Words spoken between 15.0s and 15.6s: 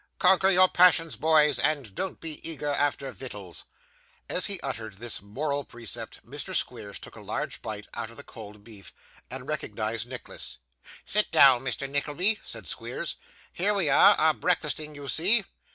see!